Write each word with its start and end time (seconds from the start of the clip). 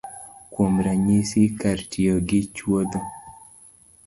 Kuom 0.53 0.73
ranyisi, 0.85 1.41
kar 1.59 1.79
tiyo 1.91 2.15
gi 2.27 2.39
chuodho 2.55 2.99